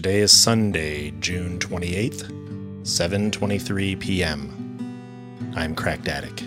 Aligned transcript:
Today 0.00 0.20
is 0.20 0.32
Sunday, 0.32 1.10
June 1.20 1.58
28th, 1.58 2.30
7:23 2.84 4.00
p.m. 4.00 5.52
I'm 5.54 5.74
Cracked 5.74 6.08
Attic. 6.08 6.42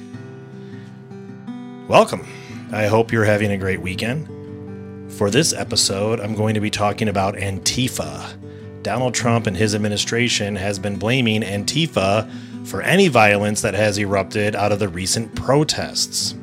Welcome. 1.87 2.25
I 2.71 2.87
hope 2.87 3.11
you're 3.11 3.25
having 3.25 3.51
a 3.51 3.57
great 3.59 3.79
weekend. 3.79 5.13
For 5.13 5.29
this 5.29 5.53
episode, 5.53 6.19
I'm 6.19 6.33
going 6.33 6.55
to 6.55 6.61
be 6.61 6.71
talking 6.71 7.07
about 7.07 7.35
Antifa. 7.35 8.81
Donald 8.81 9.13
Trump 9.13 9.45
and 9.45 9.55
his 9.55 9.75
administration 9.75 10.55
has 10.55 10.79
been 10.79 10.97
blaming 10.97 11.43
Antifa 11.43 12.27
for 12.65 12.81
any 12.81 13.07
violence 13.07 13.61
that 13.61 13.75
has 13.75 13.99
erupted 13.99 14.55
out 14.55 14.71
of 14.71 14.79
the 14.79 14.89
recent 14.89 15.35
protests. 15.35 16.33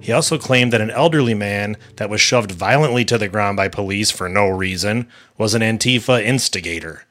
He 0.00 0.12
also 0.12 0.38
claimed 0.38 0.72
that 0.72 0.80
an 0.80 0.90
elderly 0.90 1.34
man 1.34 1.76
that 1.96 2.10
was 2.10 2.20
shoved 2.20 2.52
violently 2.52 3.04
to 3.04 3.18
the 3.18 3.28
ground 3.28 3.56
by 3.56 3.68
police 3.68 4.10
for 4.10 4.28
no 4.28 4.48
reason 4.48 5.08
was 5.36 5.54
an 5.54 5.62
Antifa 5.62 6.22
instigator, 6.22 7.04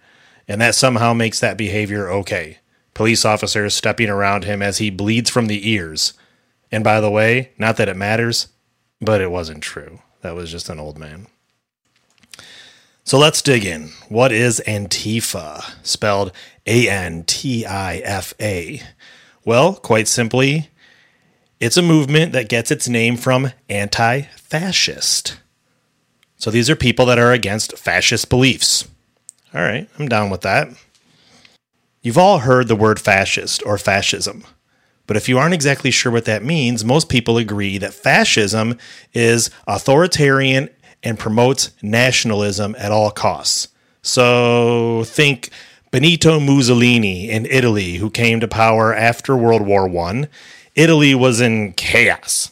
and 0.47 0.59
that 0.59 0.75
somehow 0.75 1.13
makes 1.13 1.39
that 1.39 1.57
behavior 1.57 2.09
okay. 2.09 2.57
Police 2.93 3.23
officers 3.23 3.75
stepping 3.75 4.09
around 4.09 4.43
him 4.43 4.61
as 4.61 4.79
he 4.79 4.89
bleeds 4.89 5.29
from 5.29 5.47
the 5.47 5.69
ears. 5.69 6.13
And 6.71 6.83
by 6.83 6.99
the 6.99 7.11
way, 7.11 7.51
not 7.57 7.77
that 7.77 7.87
it 7.87 7.95
matters, 7.95 8.47
but 8.99 9.21
it 9.21 9.31
wasn't 9.31 9.63
true. 9.63 10.01
That 10.21 10.35
was 10.35 10.51
just 10.51 10.67
an 10.69 10.79
old 10.79 10.97
man. 10.97 11.27
So 13.05 13.17
let's 13.17 13.41
dig 13.41 13.65
in. 13.65 13.91
What 14.09 14.31
is 14.31 14.61
Antifa? 14.67 15.63
Spelled 15.81 16.31
A 16.65 16.89
N 16.89 17.23
T 17.23 17.65
I 17.65 17.97
F 17.97 18.33
A. 18.39 18.81
Well, 19.45 19.75
quite 19.75 20.07
simply, 20.07 20.69
it's 21.59 21.77
a 21.77 21.81
movement 21.81 22.31
that 22.33 22.49
gets 22.49 22.71
its 22.71 22.87
name 22.87 23.17
from 23.17 23.51
anti 23.69 24.21
fascist. 24.37 25.39
So 26.37 26.49
these 26.49 26.69
are 26.69 26.75
people 26.75 27.05
that 27.07 27.19
are 27.19 27.33
against 27.33 27.77
fascist 27.77 28.29
beliefs. 28.29 28.87
All 29.53 29.61
right, 29.61 29.89
I'm 29.97 30.07
down 30.07 30.29
with 30.29 30.41
that. 30.41 30.69
You've 32.01 32.17
all 32.17 32.39
heard 32.39 32.67
the 32.67 32.75
word 32.75 32.99
fascist 32.99 33.61
or 33.65 33.77
fascism. 33.77 34.45
But 35.05 35.17
if 35.17 35.27
you 35.27 35.37
aren't 35.37 35.55
exactly 35.55 35.91
sure 35.91 36.11
what 36.11 36.25
that 36.25 36.43
means, 36.43 36.85
most 36.85 37.09
people 37.09 37.37
agree 37.37 37.77
that 37.79 37.93
fascism 37.93 38.77
is 39.13 39.49
authoritarian 39.67 40.69
and 41.03 41.19
promotes 41.19 41.71
nationalism 41.81 42.75
at 42.77 42.91
all 42.91 43.11
costs. 43.11 43.69
So 44.01 45.03
think 45.05 45.49
Benito 45.91 46.39
Mussolini 46.39 47.29
in 47.29 47.45
Italy, 47.47 47.95
who 47.95 48.09
came 48.09 48.39
to 48.39 48.47
power 48.47 48.93
after 48.93 49.35
World 49.35 49.63
War 49.65 49.89
I 49.89 50.27
Italy 50.79 51.13
was 51.13 51.41
in 51.41 51.73
chaos. 51.73 52.51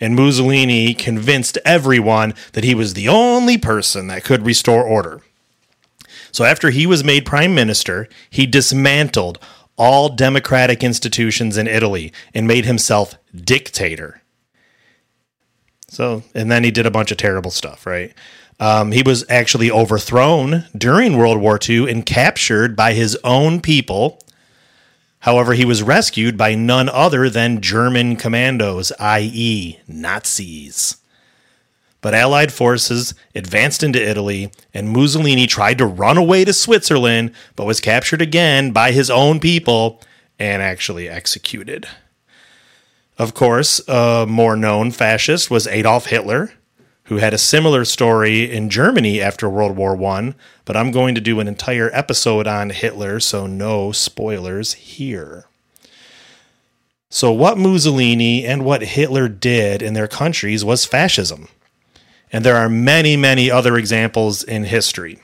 And 0.00 0.16
Mussolini 0.16 0.94
convinced 0.94 1.58
everyone 1.64 2.34
that 2.52 2.64
he 2.64 2.74
was 2.74 2.94
the 2.94 3.08
only 3.08 3.58
person 3.58 4.06
that 4.06 4.24
could 4.24 4.46
restore 4.46 4.82
order. 4.82 5.20
So, 6.32 6.44
after 6.44 6.70
he 6.70 6.86
was 6.86 7.04
made 7.04 7.24
prime 7.24 7.54
minister, 7.54 8.08
he 8.30 8.46
dismantled 8.46 9.38
all 9.76 10.08
democratic 10.08 10.82
institutions 10.82 11.56
in 11.58 11.66
Italy 11.66 12.12
and 12.34 12.46
made 12.46 12.64
himself 12.64 13.14
dictator. 13.34 14.22
So, 15.88 16.22
and 16.34 16.50
then 16.50 16.64
he 16.64 16.70
did 16.70 16.86
a 16.86 16.90
bunch 16.90 17.10
of 17.10 17.18
terrible 17.18 17.50
stuff, 17.50 17.86
right? 17.86 18.12
Um, 18.58 18.92
he 18.92 19.02
was 19.02 19.24
actually 19.28 19.70
overthrown 19.70 20.64
during 20.76 21.16
World 21.16 21.40
War 21.40 21.58
II 21.62 21.90
and 21.90 22.06
captured 22.06 22.74
by 22.74 22.94
his 22.94 23.18
own 23.22 23.60
people 23.60 24.18
However, 25.20 25.54
he 25.54 25.64
was 25.64 25.82
rescued 25.82 26.36
by 26.36 26.54
none 26.54 26.88
other 26.88 27.28
than 27.28 27.60
German 27.60 28.16
commandos, 28.16 28.92
i.e., 29.00 29.78
Nazis. 29.88 30.96
But 32.00 32.14
Allied 32.14 32.52
forces 32.52 33.14
advanced 33.34 33.82
into 33.82 34.00
Italy, 34.00 34.52
and 34.72 34.90
Mussolini 34.90 35.46
tried 35.46 35.78
to 35.78 35.86
run 35.86 36.16
away 36.16 36.44
to 36.44 36.52
Switzerland, 36.52 37.32
but 37.56 37.64
was 37.64 37.80
captured 37.80 38.22
again 38.22 38.70
by 38.70 38.92
his 38.92 39.10
own 39.10 39.40
people 39.40 40.00
and 40.38 40.62
actually 40.62 41.08
executed. 41.08 41.88
Of 43.18 43.34
course, 43.34 43.80
a 43.88 44.26
more 44.28 44.56
known 44.56 44.90
fascist 44.90 45.50
was 45.50 45.66
Adolf 45.66 46.06
Hitler, 46.06 46.52
who 47.06 47.18
had 47.18 47.32
a 47.32 47.38
similar 47.38 47.84
story 47.84 48.50
in 48.50 48.68
Germany 48.68 49.20
after 49.20 49.48
World 49.48 49.76
War 49.76 50.00
I, 50.04 50.34
but 50.64 50.76
I'm 50.76 50.90
going 50.90 51.14
to 51.14 51.20
do 51.20 51.40
an 51.40 51.48
entire 51.48 51.90
episode 51.92 52.46
on 52.46 52.70
Hitler, 52.70 53.20
so 53.20 53.46
no 53.46 53.92
spoilers 53.92 54.74
here. 54.74 55.46
So, 57.08 57.30
what 57.30 57.58
Mussolini 57.58 58.44
and 58.44 58.64
what 58.64 58.82
Hitler 58.82 59.28
did 59.28 59.82
in 59.82 59.94
their 59.94 60.08
countries 60.08 60.64
was 60.64 60.84
fascism. 60.84 61.48
And 62.32 62.44
there 62.44 62.56
are 62.56 62.68
many, 62.68 63.16
many 63.16 63.50
other 63.50 63.76
examples 63.76 64.42
in 64.42 64.64
history. 64.64 65.20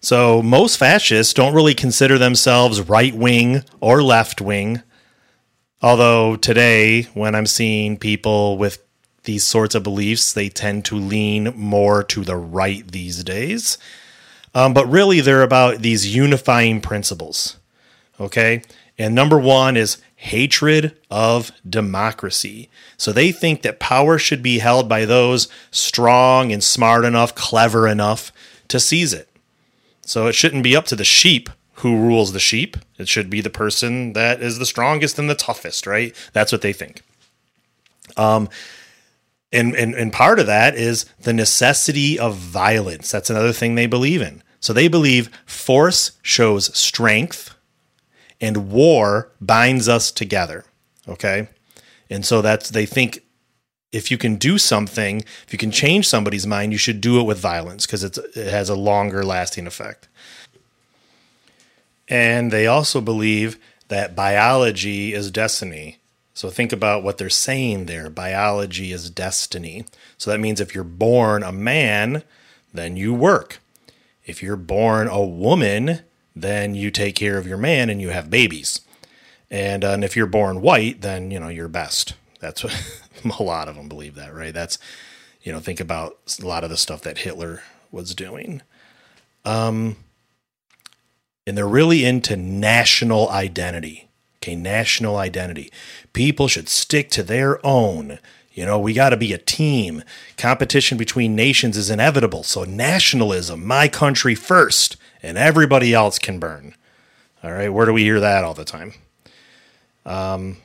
So, 0.00 0.42
most 0.42 0.76
fascists 0.76 1.32
don't 1.32 1.54
really 1.54 1.74
consider 1.74 2.18
themselves 2.18 2.80
right 2.80 3.14
wing 3.14 3.62
or 3.80 4.02
left 4.02 4.40
wing. 4.40 4.82
Although 5.80 6.34
today, 6.34 7.02
when 7.14 7.36
I'm 7.36 7.46
seeing 7.46 7.96
people 7.96 8.58
with 8.58 8.85
these 9.26 9.44
sorts 9.44 9.74
of 9.74 9.82
beliefs, 9.82 10.32
they 10.32 10.48
tend 10.48 10.84
to 10.86 10.96
lean 10.96 11.52
more 11.54 12.02
to 12.04 12.24
the 12.24 12.36
right 12.36 12.90
these 12.90 13.22
days. 13.22 13.78
Um, 14.54 14.72
but 14.72 14.88
really, 14.88 15.20
they're 15.20 15.42
about 15.42 15.82
these 15.82 16.16
unifying 16.16 16.80
principles. 16.80 17.58
Okay. 18.18 18.62
And 18.98 19.14
number 19.14 19.38
one 19.38 19.76
is 19.76 19.98
hatred 20.16 20.96
of 21.10 21.52
democracy. 21.68 22.70
So 22.96 23.12
they 23.12 23.30
think 23.30 23.60
that 23.62 23.78
power 23.78 24.18
should 24.18 24.42
be 24.42 24.58
held 24.58 24.88
by 24.88 25.04
those 25.04 25.48
strong 25.70 26.50
and 26.50 26.64
smart 26.64 27.04
enough, 27.04 27.34
clever 27.34 27.86
enough 27.86 28.32
to 28.68 28.80
seize 28.80 29.12
it. 29.12 29.28
So 30.02 30.26
it 30.26 30.34
shouldn't 30.34 30.64
be 30.64 30.74
up 30.74 30.86
to 30.86 30.96
the 30.96 31.04
sheep 31.04 31.50
who 31.74 32.00
rules 32.00 32.32
the 32.32 32.40
sheep. 32.40 32.78
It 32.98 33.08
should 33.08 33.28
be 33.28 33.42
the 33.42 33.50
person 33.50 34.14
that 34.14 34.40
is 34.40 34.58
the 34.58 34.64
strongest 34.64 35.18
and 35.18 35.28
the 35.28 35.34
toughest, 35.34 35.86
right? 35.86 36.16
That's 36.32 36.52
what 36.52 36.62
they 36.62 36.72
think. 36.72 37.02
Um, 38.16 38.48
and, 39.52 39.74
and 39.74 39.94
and 39.94 40.12
part 40.12 40.38
of 40.38 40.46
that 40.46 40.74
is 40.74 41.06
the 41.20 41.32
necessity 41.32 42.18
of 42.18 42.36
violence. 42.36 43.10
That's 43.10 43.30
another 43.30 43.52
thing 43.52 43.74
they 43.74 43.86
believe 43.86 44.20
in. 44.20 44.42
So 44.60 44.72
they 44.72 44.88
believe 44.88 45.30
force 45.46 46.12
shows 46.22 46.76
strength 46.76 47.54
and 48.40 48.70
war 48.70 49.30
binds 49.40 49.88
us 49.88 50.10
together. 50.10 50.64
Okay? 51.08 51.48
And 52.10 52.24
so 52.24 52.42
that's 52.42 52.70
they 52.70 52.86
think 52.86 53.22
if 53.92 54.10
you 54.10 54.18
can 54.18 54.36
do 54.36 54.58
something, 54.58 55.20
if 55.46 55.52
you 55.52 55.58
can 55.58 55.70
change 55.70 56.08
somebody's 56.08 56.46
mind, 56.46 56.72
you 56.72 56.78
should 56.78 57.00
do 57.00 57.20
it 57.20 57.24
with 57.24 57.38
violence 57.38 57.86
because 57.86 58.04
it 58.04 58.18
has 58.34 58.68
a 58.68 58.74
longer 58.74 59.24
lasting 59.24 59.66
effect. 59.66 60.08
And 62.08 62.50
they 62.50 62.66
also 62.66 63.00
believe 63.00 63.58
that 63.88 64.14
biology 64.14 65.14
is 65.14 65.30
destiny. 65.30 65.98
So 66.36 66.50
think 66.50 66.70
about 66.70 67.02
what 67.02 67.16
they're 67.16 67.30
saying 67.30 67.86
there. 67.86 68.10
Biology 68.10 68.92
is 68.92 69.08
destiny. 69.08 69.86
So 70.18 70.30
that 70.30 70.38
means 70.38 70.60
if 70.60 70.74
you're 70.74 70.84
born 70.84 71.42
a 71.42 71.50
man, 71.50 72.24
then 72.74 72.94
you 72.94 73.14
work. 73.14 73.60
If 74.26 74.42
you're 74.42 74.54
born 74.56 75.08
a 75.08 75.24
woman, 75.24 76.00
then 76.34 76.74
you 76.74 76.90
take 76.90 77.14
care 77.14 77.38
of 77.38 77.46
your 77.46 77.56
man 77.56 77.88
and 77.88 78.02
you 78.02 78.10
have 78.10 78.28
babies. 78.28 78.82
And, 79.50 79.82
uh, 79.82 79.92
and 79.92 80.04
if 80.04 80.14
you're 80.14 80.26
born 80.26 80.60
white, 80.60 81.00
then 81.00 81.30
you 81.30 81.40
know 81.40 81.48
you're 81.48 81.68
best. 81.68 82.12
That's 82.38 82.62
what 82.62 83.00
a 83.40 83.42
lot 83.42 83.66
of 83.66 83.76
them 83.76 83.88
believe 83.88 84.14
that, 84.16 84.34
right? 84.34 84.52
That's 84.52 84.78
you 85.40 85.52
know 85.52 85.60
think 85.60 85.80
about 85.80 86.18
a 86.38 86.44
lot 86.44 86.64
of 86.64 86.68
the 86.70 86.76
stuff 86.76 87.00
that 87.00 87.16
Hitler 87.16 87.62
was 87.90 88.14
doing. 88.14 88.60
Um, 89.46 89.96
and 91.46 91.56
they're 91.56 91.66
really 91.66 92.04
into 92.04 92.36
national 92.36 93.30
identity. 93.30 94.05
Okay, 94.46 94.54
national 94.54 95.16
identity. 95.16 95.72
People 96.12 96.46
should 96.46 96.68
stick 96.68 97.10
to 97.10 97.24
their 97.24 97.58
own. 97.66 98.20
You 98.52 98.64
know, 98.64 98.78
we 98.78 98.92
got 98.92 99.08
to 99.08 99.16
be 99.16 99.32
a 99.32 99.38
team. 99.38 100.04
Competition 100.36 100.96
between 100.96 101.34
nations 101.34 101.76
is 101.76 101.90
inevitable. 101.90 102.44
So, 102.44 102.62
nationalism, 102.62 103.66
my 103.66 103.88
country 103.88 104.36
first, 104.36 104.98
and 105.20 105.36
everybody 105.36 105.92
else 105.92 106.20
can 106.20 106.38
burn. 106.38 106.76
All 107.42 107.50
right, 107.50 107.70
where 107.70 107.86
do 107.86 107.92
we 107.92 108.04
hear 108.04 108.20
that 108.20 108.44
all 108.44 108.54
the 108.54 108.64
time? 108.64 108.94
Um, 110.04 110.58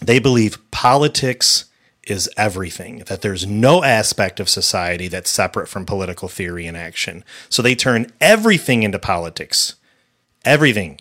they 0.00 0.18
believe 0.18 0.58
politics 0.70 1.66
is 2.04 2.30
everything, 2.38 3.00
that 3.00 3.20
there's 3.20 3.46
no 3.46 3.84
aspect 3.84 4.40
of 4.40 4.48
society 4.48 5.08
that's 5.08 5.30
separate 5.30 5.68
from 5.68 5.84
political 5.84 6.28
theory 6.28 6.66
and 6.66 6.74
action. 6.74 7.22
So, 7.50 7.60
they 7.60 7.74
turn 7.74 8.10
everything 8.18 8.82
into 8.82 8.98
politics. 8.98 9.74
Everything 10.42 11.00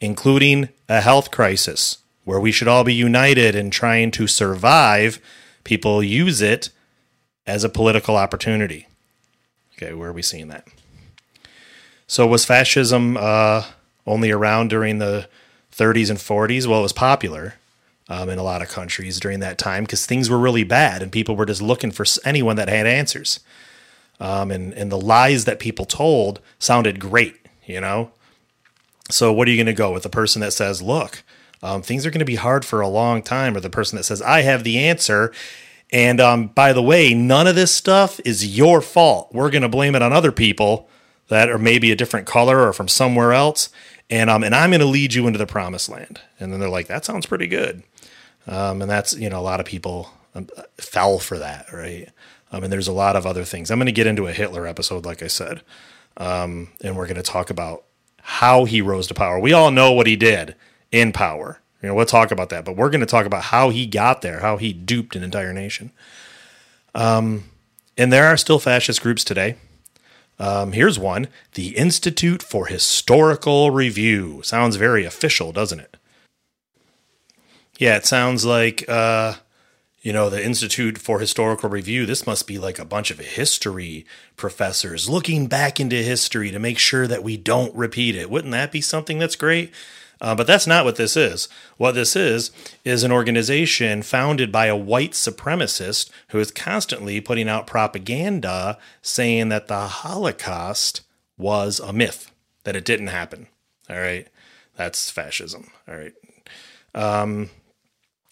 including 0.00 0.68
a 0.88 1.00
health 1.00 1.30
crisis 1.30 1.98
where 2.24 2.40
we 2.40 2.52
should 2.52 2.68
all 2.68 2.84
be 2.84 2.94
united 2.94 3.54
in 3.54 3.70
trying 3.70 4.10
to 4.10 4.26
survive, 4.26 5.20
people 5.64 6.02
use 6.02 6.42
it 6.42 6.70
as 7.46 7.62
a 7.62 7.68
political 7.68 8.16
opportunity. 8.16 8.88
Okay, 9.76 9.94
where 9.94 10.10
are 10.10 10.12
we 10.12 10.22
seeing 10.22 10.48
that? 10.48 10.66
So, 12.08 12.26
was 12.26 12.44
fascism 12.44 13.16
uh, 13.16 13.64
only 14.06 14.30
around 14.30 14.70
during 14.70 14.98
the 14.98 15.28
30s 15.72 16.10
and 16.10 16.18
40s? 16.18 16.66
Well, 16.66 16.80
it 16.80 16.82
was 16.82 16.92
popular 16.92 17.54
um, 18.08 18.28
in 18.28 18.38
a 18.38 18.42
lot 18.42 18.62
of 18.62 18.68
countries 18.68 19.20
during 19.20 19.40
that 19.40 19.58
time 19.58 19.84
because 19.84 20.06
things 20.06 20.30
were 20.30 20.38
really 20.38 20.64
bad 20.64 21.02
and 21.02 21.10
people 21.12 21.36
were 21.36 21.46
just 21.46 21.62
looking 21.62 21.90
for 21.90 22.04
anyone 22.24 22.56
that 22.56 22.68
had 22.68 22.86
answers. 22.86 23.40
Um, 24.18 24.50
and, 24.50 24.72
and 24.72 24.90
the 24.90 25.00
lies 25.00 25.44
that 25.44 25.58
people 25.58 25.84
told 25.84 26.40
sounded 26.58 26.98
great, 26.98 27.36
you 27.66 27.80
know? 27.80 28.10
So, 29.10 29.32
what 29.32 29.46
are 29.48 29.50
you 29.50 29.56
going 29.56 29.66
to 29.66 29.72
go 29.72 29.92
with? 29.92 30.02
The 30.02 30.08
person 30.08 30.40
that 30.40 30.52
says, 30.52 30.82
look, 30.82 31.22
um, 31.62 31.82
things 31.82 32.04
are 32.04 32.10
going 32.10 32.20
to 32.20 32.24
be 32.24 32.36
hard 32.36 32.64
for 32.64 32.80
a 32.80 32.88
long 32.88 33.22
time, 33.22 33.56
or 33.56 33.60
the 33.60 33.70
person 33.70 33.96
that 33.96 34.04
says, 34.04 34.20
I 34.22 34.42
have 34.42 34.64
the 34.64 34.78
answer. 34.78 35.32
And 35.92 36.20
um, 36.20 36.48
by 36.48 36.72
the 36.72 36.82
way, 36.82 37.14
none 37.14 37.46
of 37.46 37.54
this 37.54 37.72
stuff 37.72 38.20
is 38.24 38.56
your 38.56 38.80
fault. 38.80 39.30
We're 39.32 39.50
going 39.50 39.62
to 39.62 39.68
blame 39.68 39.94
it 39.94 40.02
on 40.02 40.12
other 40.12 40.32
people 40.32 40.88
that 41.28 41.48
are 41.48 41.58
maybe 41.58 41.90
a 41.90 41.96
different 41.96 42.26
color 42.26 42.66
or 42.66 42.72
from 42.72 42.88
somewhere 42.88 43.32
else. 43.32 43.68
And, 44.10 44.30
um, 44.30 44.44
and 44.44 44.54
I'm 44.54 44.70
going 44.70 44.80
to 44.80 44.86
lead 44.86 45.14
you 45.14 45.26
into 45.26 45.38
the 45.38 45.46
promised 45.46 45.88
land. 45.88 46.20
And 46.38 46.52
then 46.52 46.60
they're 46.60 46.68
like, 46.68 46.86
that 46.88 47.04
sounds 47.04 47.26
pretty 47.26 47.46
good. 47.46 47.82
Um, 48.46 48.82
and 48.82 48.90
that's, 48.90 49.14
you 49.14 49.28
know, 49.28 49.40
a 49.40 49.42
lot 49.42 49.60
of 49.60 49.66
people 49.66 50.10
um, 50.34 50.48
fell 50.78 51.18
for 51.18 51.38
that, 51.38 51.72
right? 51.72 52.08
Um, 52.52 52.64
and 52.64 52.72
there's 52.72 52.88
a 52.88 52.92
lot 52.92 53.16
of 53.16 53.26
other 53.26 53.44
things. 53.44 53.70
I'm 53.70 53.78
going 53.78 53.86
to 53.86 53.92
get 53.92 54.06
into 54.06 54.28
a 54.28 54.32
Hitler 54.32 54.66
episode, 54.66 55.04
like 55.04 55.22
I 55.22 55.26
said. 55.26 55.62
Um, 56.16 56.68
and 56.82 56.96
we're 56.96 57.06
going 57.06 57.16
to 57.16 57.22
talk 57.22 57.50
about 57.50 57.84
how 58.28 58.64
he 58.64 58.80
rose 58.80 59.06
to 59.06 59.14
power. 59.14 59.38
We 59.38 59.52
all 59.52 59.70
know 59.70 59.92
what 59.92 60.08
he 60.08 60.16
did 60.16 60.56
in 60.90 61.12
power. 61.12 61.60
You 61.80 61.88
know, 61.88 61.94
we'll 61.94 62.06
talk 62.06 62.32
about 62.32 62.48
that, 62.48 62.64
but 62.64 62.76
we're 62.76 62.90
going 62.90 63.00
to 63.00 63.06
talk 63.06 63.24
about 63.24 63.44
how 63.44 63.70
he 63.70 63.86
got 63.86 64.20
there, 64.20 64.40
how 64.40 64.56
he 64.56 64.72
duped 64.72 65.14
an 65.14 65.22
entire 65.22 65.52
nation. 65.52 65.92
Um, 66.92 67.44
and 67.96 68.12
there 68.12 68.26
are 68.26 68.36
still 68.36 68.58
fascist 68.58 69.00
groups 69.00 69.22
today. 69.22 69.54
Um, 70.40 70.72
here's 70.72 70.98
one 70.98 71.28
the 71.54 71.76
Institute 71.76 72.42
for 72.42 72.66
Historical 72.66 73.70
Review. 73.70 74.40
Sounds 74.42 74.74
very 74.74 75.04
official, 75.04 75.52
doesn't 75.52 75.78
it? 75.78 75.96
Yeah, 77.78 77.96
it 77.96 78.06
sounds 78.06 78.44
like, 78.44 78.84
uh, 78.88 79.34
you 80.06 80.12
know, 80.12 80.30
the 80.30 80.44
Institute 80.44 80.98
for 80.98 81.18
Historical 81.18 81.68
Review. 81.68 82.06
This 82.06 82.28
must 82.28 82.46
be 82.46 82.58
like 82.58 82.78
a 82.78 82.84
bunch 82.84 83.10
of 83.10 83.18
history 83.18 84.06
professors 84.36 85.08
looking 85.08 85.48
back 85.48 85.80
into 85.80 85.96
history 85.96 86.52
to 86.52 86.60
make 86.60 86.78
sure 86.78 87.08
that 87.08 87.24
we 87.24 87.36
don't 87.36 87.74
repeat 87.74 88.14
it. 88.14 88.30
Wouldn't 88.30 88.52
that 88.52 88.70
be 88.70 88.80
something 88.80 89.18
that's 89.18 89.34
great? 89.34 89.72
Uh, 90.20 90.36
but 90.36 90.46
that's 90.46 90.64
not 90.64 90.84
what 90.84 90.94
this 90.94 91.16
is. 91.16 91.48
What 91.76 91.96
this 91.96 92.14
is, 92.14 92.52
is 92.84 93.02
an 93.02 93.10
organization 93.10 94.02
founded 94.02 94.52
by 94.52 94.66
a 94.66 94.76
white 94.76 95.10
supremacist 95.10 96.08
who 96.28 96.38
is 96.38 96.52
constantly 96.52 97.20
putting 97.20 97.48
out 97.48 97.66
propaganda 97.66 98.78
saying 99.02 99.48
that 99.48 99.66
the 99.66 99.88
Holocaust 99.88 101.00
was 101.36 101.80
a 101.80 101.92
myth, 101.92 102.30
that 102.62 102.76
it 102.76 102.84
didn't 102.84 103.08
happen. 103.08 103.48
All 103.90 103.98
right. 103.98 104.28
That's 104.76 105.10
fascism. 105.10 105.72
All 105.88 105.96
right. 105.96 106.12
Um, 106.94 107.50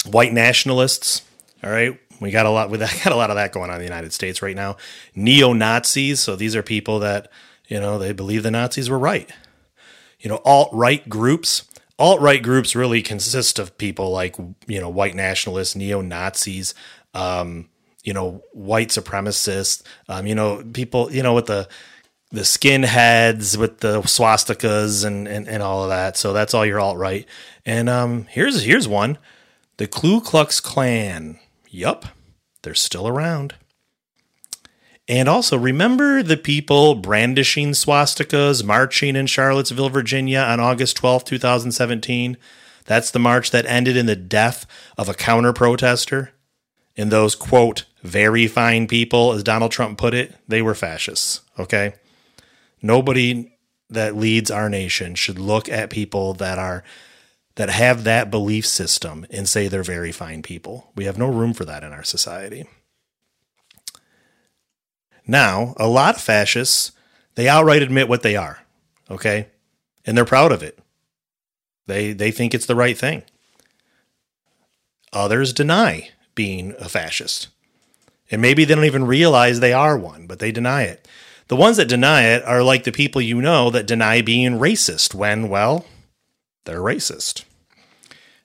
white 0.06 0.32
nationalists. 0.32 1.22
All 1.64 1.70
right. 1.70 1.98
We 2.20 2.30
got 2.30 2.46
a 2.46 2.50
lot 2.50 2.70
with 2.70 2.80
that, 2.80 3.00
got 3.02 3.12
a 3.12 3.16
lot 3.16 3.30
of 3.30 3.36
that 3.36 3.52
going 3.52 3.70
on 3.70 3.76
in 3.76 3.80
the 3.80 3.86
United 3.86 4.12
States 4.12 4.42
right 4.42 4.56
now. 4.56 4.76
Neo 5.14 5.52
Nazis. 5.52 6.20
So 6.20 6.36
these 6.36 6.54
are 6.54 6.62
people 6.62 7.00
that, 7.00 7.30
you 7.68 7.80
know, 7.80 7.98
they 7.98 8.12
believe 8.12 8.42
the 8.42 8.50
Nazis 8.50 8.90
were 8.90 8.98
right. 8.98 9.30
You 10.20 10.30
know, 10.30 10.40
alt 10.44 10.70
right 10.72 11.08
groups 11.08 11.64
alt 11.98 12.20
right 12.20 12.42
groups 12.42 12.74
really 12.74 13.02
consist 13.02 13.58
of 13.58 13.76
people 13.78 14.10
like 14.10 14.36
you 14.66 14.80
know 14.80 14.88
white 14.88 15.14
nationalists, 15.14 15.76
neo 15.76 16.00
Nazis, 16.00 16.74
um, 17.14 17.68
you 18.02 18.12
know 18.12 18.42
white 18.52 18.88
supremacists, 18.88 19.82
um, 20.08 20.26
you 20.26 20.34
know 20.34 20.64
people 20.72 21.12
you 21.12 21.22
know 21.22 21.34
with 21.34 21.46
the 21.46 21.68
the 22.30 22.40
skinheads 22.40 23.56
with 23.56 23.78
the 23.78 24.00
swastikas 24.02 25.04
and, 25.04 25.28
and 25.28 25.48
and 25.48 25.62
all 25.62 25.84
of 25.84 25.90
that. 25.90 26.16
So 26.16 26.32
that's 26.32 26.54
all 26.54 26.66
your 26.66 26.80
alt 26.80 26.96
right. 26.96 27.26
And 27.64 27.88
um, 27.88 28.26
here's 28.28 28.62
here's 28.62 28.88
one, 28.88 29.18
the 29.76 29.86
Ku 29.86 30.20
Klux 30.20 30.60
Klan. 30.60 31.38
Yup, 31.74 32.04
they're 32.62 32.72
still 32.72 33.08
around. 33.08 33.56
And 35.08 35.28
also, 35.28 35.58
remember 35.58 36.22
the 36.22 36.36
people 36.36 36.94
brandishing 36.94 37.70
swastikas 37.70 38.62
marching 38.64 39.16
in 39.16 39.26
Charlottesville, 39.26 39.88
Virginia 39.88 40.38
on 40.38 40.60
August 40.60 40.96
12, 40.96 41.24
2017? 41.24 42.36
That's 42.84 43.10
the 43.10 43.18
march 43.18 43.50
that 43.50 43.66
ended 43.66 43.96
in 43.96 44.06
the 44.06 44.14
death 44.14 44.66
of 44.96 45.08
a 45.08 45.14
counter 45.14 45.52
protester. 45.52 46.30
And 46.96 47.10
those, 47.10 47.34
quote, 47.34 47.86
very 48.04 48.46
fine 48.46 48.86
people, 48.86 49.32
as 49.32 49.42
Donald 49.42 49.72
Trump 49.72 49.98
put 49.98 50.14
it, 50.14 50.36
they 50.46 50.62
were 50.62 50.76
fascists, 50.76 51.40
okay? 51.58 51.94
Nobody 52.80 53.52
that 53.90 54.14
leads 54.14 54.48
our 54.48 54.70
nation 54.70 55.16
should 55.16 55.40
look 55.40 55.68
at 55.68 55.90
people 55.90 56.34
that 56.34 56.56
are 56.56 56.84
that 57.56 57.70
have 57.70 58.04
that 58.04 58.30
belief 58.30 58.66
system 58.66 59.26
and 59.30 59.48
say 59.48 59.68
they're 59.68 59.82
very 59.82 60.12
fine 60.12 60.42
people. 60.42 60.90
We 60.96 61.04
have 61.04 61.18
no 61.18 61.28
room 61.28 61.54
for 61.54 61.64
that 61.64 61.84
in 61.84 61.92
our 61.92 62.02
society. 62.02 62.66
Now, 65.26 65.74
a 65.78 65.86
lot 65.86 66.16
of 66.16 66.20
fascists, 66.20 66.92
they 67.34 67.48
outright 67.48 67.82
admit 67.82 68.08
what 68.08 68.22
they 68.22 68.36
are, 68.36 68.60
okay? 69.10 69.48
And 70.04 70.16
they're 70.16 70.24
proud 70.24 70.52
of 70.52 70.62
it. 70.62 70.78
They 71.86 72.12
they 72.12 72.30
think 72.30 72.54
it's 72.54 72.66
the 72.66 72.74
right 72.74 72.96
thing. 72.96 73.22
Others 75.12 75.52
deny 75.52 76.10
being 76.34 76.74
a 76.78 76.88
fascist. 76.88 77.48
And 78.30 78.42
maybe 78.42 78.64
they 78.64 78.74
don't 78.74 78.84
even 78.84 79.06
realize 79.06 79.60
they 79.60 79.72
are 79.72 79.96
one, 79.96 80.26
but 80.26 80.38
they 80.38 80.50
deny 80.50 80.82
it. 80.82 81.06
The 81.48 81.56
ones 81.56 81.76
that 81.76 81.88
deny 81.88 82.22
it 82.22 82.42
are 82.44 82.62
like 82.62 82.84
the 82.84 82.92
people 82.92 83.20
you 83.20 83.40
know 83.40 83.70
that 83.70 83.86
deny 83.86 84.22
being 84.22 84.58
racist 84.58 85.14
when, 85.14 85.48
well, 85.48 85.84
they're 86.64 86.80
racist. 86.80 87.44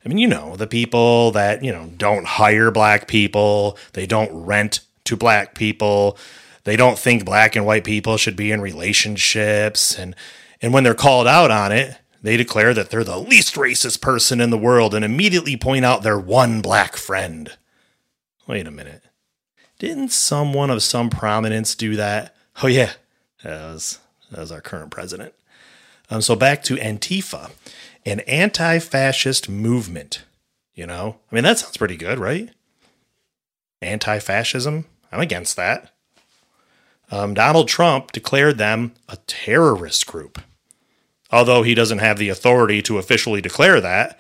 I 0.04 0.10
mean, 0.10 0.18
you 0.18 0.28
know, 0.28 0.56
the 0.56 0.68
people 0.68 1.32
that, 1.32 1.64
you 1.64 1.72
know, 1.72 1.92
don't 1.98 2.26
hire 2.26 2.72
black 2.72 3.08
people, 3.08 3.78
they 3.94 4.06
don't 4.06 4.32
rent 4.46 4.80
to 5.06 5.18
black 5.18 5.56
people, 5.56 6.18
they 6.64 6.76
don't 6.76 6.98
think 6.98 7.26
black 7.26 7.56
and 7.56 7.66
white 7.66 7.84
people 7.84 8.18
should 8.18 8.36
be 8.36 8.52
in 8.52 8.62
relationships 8.62 9.98
and 9.98 10.16
and 10.62 10.74
when 10.74 10.84
they're 10.84 10.94
called 10.94 11.26
out 11.26 11.52
on 11.52 11.72
it 11.72 11.98
they 12.22 12.38
declare 12.38 12.74
that 12.74 12.90
they're 12.90 13.04
the 13.04 13.18
least 13.18 13.56
racist 13.56 14.02
person 14.02 14.42
in 14.42 14.50
the 14.50 14.58
world 14.58 14.94
and 14.94 15.06
immediately 15.06 15.56
point 15.56 15.86
out 15.86 16.04
their 16.04 16.20
one 16.20 16.62
black 16.62 16.98
friend. 16.98 17.58
Wait 18.46 18.68
a 18.68 18.72
minute. 18.72 19.04
Didn't 19.78 20.10
someone 20.10 20.70
of 20.70 20.84
some 20.84 21.10
prominence 21.10 21.76
do 21.76 21.96
that? 21.96 22.36
Oh 22.62 22.68
yeah. 22.68 22.92
That 23.44 23.74
was 23.74 24.00
that 24.32 24.42
was 24.42 24.52
our 24.52 24.62
current 24.62 24.92
president. 24.92 25.34
Um, 26.10 26.22
so 26.22 26.36
back 26.36 26.62
to 26.64 26.76
antifa 26.76 27.52
an 28.06 28.20
anti-fascist 28.22 29.50
movement 29.50 30.24
you 30.74 30.86
know 30.86 31.18
i 31.32 31.36
mean 31.36 31.44
that 31.44 31.60
sounds 31.60 31.78
pretty 31.78 31.98
good 31.98 32.20
right 32.20 32.50
anti-fascism 33.82 34.86
i'm 35.12 35.20
against 35.20 35.56
that 35.56 35.92
um, 37.12 37.34
Donald 37.34 37.68
Trump 37.68 38.12
declared 38.12 38.58
them 38.58 38.94
a 39.08 39.18
terrorist 39.28 40.06
group. 40.06 40.42
Although 41.32 41.64
he 41.64 41.76
doesn't 41.76 42.00
have 42.00 42.18
the 42.18 42.30
authority 42.30 42.82
to 42.84 42.98
officially 42.98 43.42
declare 43.42 43.80
that. 43.82 44.20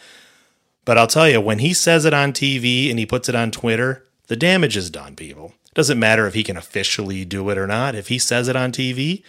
But 0.85 0.97
I'll 0.97 1.07
tell 1.07 1.29
you, 1.29 1.41
when 1.41 1.59
he 1.59 1.73
says 1.73 2.05
it 2.05 2.13
on 2.13 2.33
TV 2.33 2.89
and 2.89 2.97
he 2.97 3.05
puts 3.05 3.29
it 3.29 3.35
on 3.35 3.51
Twitter, 3.51 4.05
the 4.27 4.35
damage 4.35 4.77
is 4.77 4.89
done, 4.89 5.15
people. 5.15 5.53
It 5.65 5.73
doesn't 5.73 5.99
matter 5.99 6.25
if 6.27 6.33
he 6.33 6.43
can 6.43 6.57
officially 6.57 7.25
do 7.25 7.49
it 7.49 7.57
or 7.57 7.67
not. 7.67 7.95
If 7.95 8.07
he 8.07 8.17
says 8.17 8.47
it 8.47 8.55
on 8.55 8.71
TV, 8.71 9.23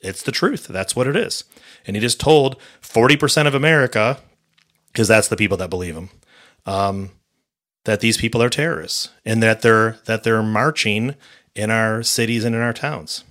it's 0.00 0.22
the 0.22 0.32
truth. 0.32 0.68
That's 0.68 0.94
what 0.94 1.06
it 1.06 1.16
is. 1.16 1.44
And 1.86 1.96
he 1.96 2.00
just 2.00 2.20
told 2.20 2.60
40% 2.80 3.46
of 3.46 3.54
America, 3.54 4.18
because 4.92 5.08
that's 5.08 5.28
the 5.28 5.36
people 5.36 5.56
that 5.58 5.70
believe 5.70 5.96
him, 5.96 6.10
um, 6.66 7.10
that 7.84 8.00
these 8.00 8.16
people 8.16 8.42
are 8.42 8.50
terrorists 8.50 9.10
and 9.24 9.42
that 9.42 9.62
they're 9.62 9.98
that 10.04 10.22
they're 10.22 10.42
marching 10.42 11.16
in 11.54 11.70
our 11.70 12.02
cities 12.02 12.44
and 12.44 12.54
in 12.54 12.60
our 12.60 12.72
towns. 12.72 13.24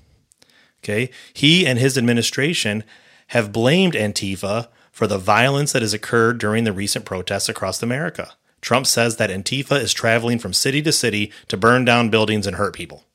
Okay. 0.84 1.10
He 1.34 1.65
and 1.65 1.79
his 1.79 1.98
administration 1.98 2.84
have 3.27 3.53
blamed 3.53 3.93
Antifa 3.93 4.67
for 4.91 5.08
the 5.08 5.17
violence 5.17 5.72
that 5.72 5.81
has 5.81 5.93
occurred 5.93 6.38
during 6.38 6.63
the 6.63 6.74
recent 6.74 7.05
protests 7.05 7.48
across 7.48 7.81
America. 7.81 8.34
Trump 8.62 8.86
says 8.86 9.17
that 9.17 9.29
Antifa 9.29 9.79
is 9.79 9.93
traveling 9.93 10.38
from 10.38 10.53
city 10.53 10.81
to 10.81 10.91
city 10.91 11.31
to 11.48 11.58
burn 11.58 11.86
down 11.86 12.10
buildings 12.10 12.46
and 12.46 12.58
hurt 12.58 12.75
people. 12.75 13.05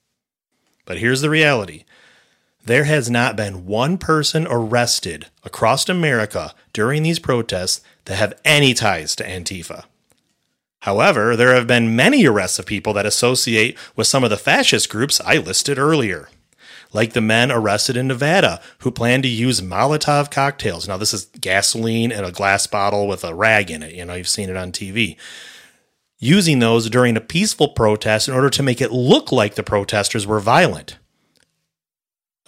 But 0.85 0.99
here's 0.99 1.21
the 1.21 1.31
reality 1.31 1.85
there 2.67 2.85
has 2.85 3.09
not 3.09 3.37
been 3.37 3.65
one 3.65 3.97
person 3.97 4.47
arrested 4.51 5.27
across 5.45 5.89
America 5.89 6.53
during 6.73 7.05
these 7.05 7.21
protests 7.21 7.81
that 8.05 8.17
have 8.17 8.39
any 8.45 8.75
ties 8.75 9.15
to 9.17 9.25
Antifa. 9.25 9.85
However, 10.81 11.37
there 11.37 11.55
have 11.55 11.67
been 11.67 11.97
many 11.97 12.27
arrests 12.27 12.59
of 12.59 12.67
people 12.67 12.93
that 12.93 13.07
associate 13.07 13.79
with 13.95 14.09
some 14.09 14.25
of 14.25 14.31
the 14.31 14.37
fascist 14.37 14.89
groups 14.89 15.21
I 15.25 15.37
listed 15.37 15.79
earlier, 15.79 16.29
like 16.93 17.13
the 17.13 17.21
men 17.21 17.53
arrested 17.53 17.97
in 17.97 18.09
Nevada 18.09 18.61
who 18.81 18.91
planned 18.91 19.23
to 19.23 19.29
use 19.29 19.61
Molotov 19.61 20.31
cocktails. 20.31 20.89
Now, 20.89 20.97
this 20.97 21.15
is 21.15 21.27
gasoline 21.41 22.11
in 22.11 22.25
a 22.25 22.33
glass 22.33 22.67
bottle 22.67 23.07
with 23.07 23.25
a 23.25 23.35
rag 23.35 23.71
in 23.71 23.83
it. 23.83 23.95
You 23.95 24.05
know, 24.05 24.15
you've 24.15 24.29
seen 24.29 24.51
it 24.51 24.57
on 24.57 24.73
TV. 24.73 25.17
Using 26.19 26.59
those 26.59 26.91
during 26.91 27.17
a 27.17 27.21
peaceful 27.21 27.69
protest 27.69 28.27
in 28.27 28.35
order 28.35 28.51
to 28.51 28.63
make 28.63 28.81
it 28.81 28.91
look 28.91 29.31
like 29.31 29.55
the 29.55 29.63
protesters 29.63 30.27
were 30.27 30.41
violent. 30.41 30.97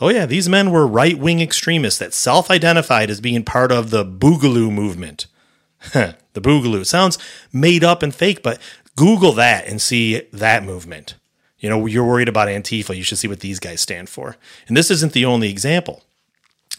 Oh, 0.00 0.11
yeah, 0.11 0.26
these 0.26 0.49
men 0.49 0.71
were 0.71 0.87
right 0.87 1.19
wing 1.19 1.40
extremists 1.40 1.99
that 1.99 2.14
self 2.14 2.50
identified 2.50 3.11
as 3.11 3.21
being 3.21 3.45
part 3.45 3.73
of 3.73 3.90
the 3.90 4.05
Boogaloo 4.05 4.73
movement. 4.73 5.26
the 5.93 6.17
Boogaloo. 6.35 6.87
Sounds 6.87 7.19
made 7.52 7.83
up 7.83 8.02
and 8.02 8.14
fake, 8.14 8.43
but 8.43 8.61
Google 8.97 9.33
that 9.33 9.67
and 9.67 9.81
see 9.81 10.23
that 10.33 10.64
movement. 10.64 11.14
You 11.59 11.69
know, 11.69 11.87
you're 11.87 12.07
worried 12.07 12.28
about 12.28 12.49
Antifa. 12.49 12.97
You 12.97 13.02
should 13.02 13.19
see 13.19 13.28
what 13.28 13.40
these 13.40 13.59
guys 13.59 13.81
stand 13.81 14.09
for. 14.09 14.37
And 14.69 14.76
this 14.76 14.90
isn't 14.90 15.12
the 15.12 15.25
only 15.25 15.50
example. 15.50 16.05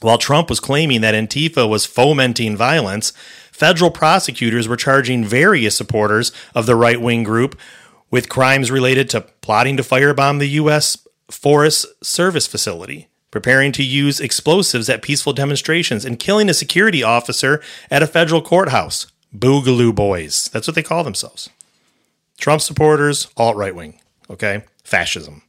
While 0.02 0.18
Trump 0.18 0.50
was 0.50 0.62
claiming 0.62 1.02
that 1.02 1.14
Antifa 1.14 1.68
was 1.68 1.86
fomenting 1.86 2.56
violence, 2.56 3.12
federal 3.52 3.92
prosecutors 3.92 4.68
were 4.68 4.78
charging 4.78 5.26
various 5.26 5.76
supporters 5.76 6.32
of 6.56 6.66
the 6.66 6.78
right 6.78 7.02
wing 7.02 7.24
group 7.24 7.60
with 8.10 8.30
crimes 8.30 8.72
related 8.72 9.10
to 9.10 9.22
plotting 9.42 9.76
to 9.76 9.84
firebomb 9.84 10.40
the 10.40 10.48
U.S. 10.48 11.06
Forest 11.30 11.86
Service 12.02 12.48
facility, 12.48 13.09
preparing 13.32 13.72
to 13.74 13.84
use 13.84 14.20
explosives 14.20 14.90
at 14.90 15.02
peaceful 15.02 15.34
demonstrations, 15.34 16.06
and 16.06 16.20
killing 16.20 16.50
a 16.50 16.54
security 16.54 17.04
officer 17.04 17.62
at 17.92 18.04
a 18.04 18.08
federal 18.08 18.42
courthouse. 18.42 19.08
Boogaloo 19.36 19.94
Boys. 19.94 20.50
That's 20.52 20.68
what 20.68 20.76
they 20.76 20.84
call 20.84 21.04
themselves. 21.04 21.50
Trump 22.38 22.62
supporters, 22.62 23.28
alt 23.38 23.56
right 23.56 23.76
wing, 23.76 24.00
okay? 24.30 24.64
Fascism. 24.84 25.44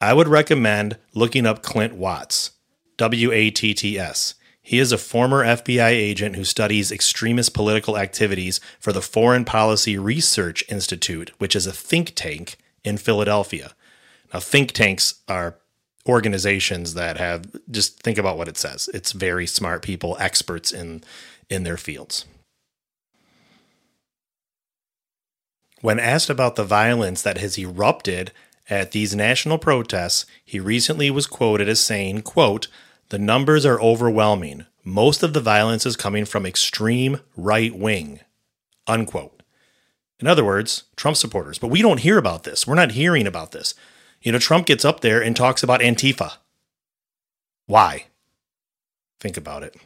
I 0.00 0.14
would 0.14 0.28
recommend 0.28 0.96
looking 1.14 1.46
up 1.46 1.62
Clint 1.62 1.94
Watts, 1.94 2.52
W 2.96 3.32
A 3.32 3.50
T 3.50 3.74
T 3.74 3.98
S. 3.98 4.34
He 4.62 4.78
is 4.78 4.92
a 4.92 4.98
former 4.98 5.44
FBI 5.44 5.88
agent 5.88 6.36
who 6.36 6.44
studies 6.44 6.92
extremist 6.92 7.54
political 7.54 7.96
activities 7.96 8.60
for 8.78 8.92
the 8.92 9.02
Foreign 9.02 9.44
Policy 9.44 9.98
Research 9.98 10.62
Institute, 10.68 11.32
which 11.38 11.56
is 11.56 11.66
a 11.66 11.72
think 11.72 12.14
tank 12.14 12.56
in 12.84 12.96
Philadelphia. 12.96 13.74
Now, 14.32 14.40
think 14.40 14.72
tanks 14.72 15.22
are 15.28 15.56
organizations 16.08 16.94
that 16.94 17.18
have 17.18 17.46
just 17.70 18.00
think 18.02 18.18
about 18.18 18.38
what 18.38 18.48
it 18.48 18.56
says. 18.56 18.88
It's 18.94 19.12
very 19.12 19.46
smart 19.46 19.82
people, 19.82 20.16
experts 20.18 20.72
in 20.72 21.04
in 21.48 21.64
their 21.64 21.76
fields. 21.76 22.24
When 25.80 25.98
asked 25.98 26.30
about 26.30 26.56
the 26.56 26.64
violence 26.64 27.22
that 27.22 27.38
has 27.38 27.58
erupted 27.58 28.32
at 28.68 28.92
these 28.92 29.14
national 29.14 29.58
protests, 29.58 30.26
he 30.44 30.60
recently 30.60 31.10
was 31.10 31.26
quoted 31.26 31.68
as 31.68 31.80
saying, 31.80 32.22
quote, 32.22 32.68
"The 33.08 33.18
numbers 33.18 33.66
are 33.66 33.80
overwhelming. 33.80 34.66
Most 34.84 35.22
of 35.22 35.32
the 35.32 35.40
violence 35.40 35.84
is 35.84 35.96
coming 35.96 36.24
from 36.24 36.46
extreme 36.46 37.20
right 37.36 37.74
wing." 37.74 38.20
Unquote. 38.86 39.42
In 40.20 40.26
other 40.26 40.44
words, 40.44 40.84
Trump 40.96 41.16
supporters. 41.16 41.58
But 41.58 41.68
we 41.68 41.82
don't 41.82 42.00
hear 42.00 42.18
about 42.18 42.44
this. 42.44 42.66
We're 42.66 42.74
not 42.74 42.92
hearing 42.92 43.26
about 43.26 43.52
this. 43.52 43.74
You 44.22 44.32
know, 44.32 44.38
Trump 44.38 44.66
gets 44.66 44.84
up 44.84 45.00
there 45.00 45.22
and 45.22 45.34
talks 45.34 45.62
about 45.62 45.80
Antifa. 45.80 46.34
Why? 47.66 48.06
Think 49.18 49.36
about 49.36 49.62
it. 49.62 49.76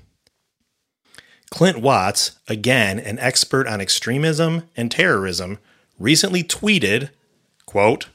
Clint 1.50 1.80
Watts, 1.80 2.32
again 2.48 2.98
an 2.98 3.18
expert 3.20 3.68
on 3.68 3.80
extremism 3.80 4.64
and 4.76 4.90
terrorism, 4.90 5.58
recently 5.98 6.42
tweeted, 6.42 7.10
quote, 7.64 8.08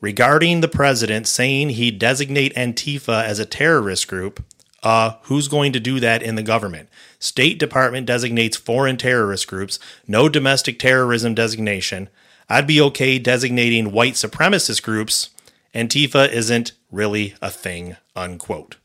regarding 0.00 0.60
the 0.60 0.68
president 0.68 1.28
saying 1.28 1.70
he'd 1.70 1.98
designate 1.98 2.54
Antifa 2.54 3.22
as 3.22 3.38
a 3.38 3.44
terrorist 3.44 4.08
group, 4.08 4.42
uh, 4.82 5.16
who's 5.24 5.48
going 5.48 5.72
to 5.72 5.80
do 5.80 6.00
that 6.00 6.22
in 6.22 6.34
the 6.34 6.42
government? 6.42 6.88
State 7.18 7.58
Department 7.58 8.06
designates 8.06 8.56
foreign 8.56 8.96
terrorist 8.96 9.46
groups, 9.46 9.78
no 10.08 10.28
domestic 10.28 10.78
terrorism 10.78 11.34
designation. 11.34 12.08
I'd 12.48 12.66
be 12.66 12.80
okay 12.80 13.18
designating 13.18 13.92
white 13.92 14.14
supremacist 14.14 14.82
groups. 14.82 15.30
Antifa 15.74 16.30
isn't 16.30 16.72
really 16.90 17.34
a 17.40 17.50
thing, 17.50 17.96
unquote. 18.14 18.76